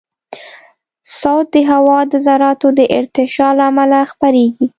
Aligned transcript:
صوت 1.19 1.45
د 1.55 1.57
هوا 1.71 1.99
د 2.11 2.13
ذراتو 2.25 2.67
د 2.79 2.79
ارتعاش 2.97 3.35
له 3.57 3.63
امله 3.71 3.99
خپرېږي. 4.11 4.67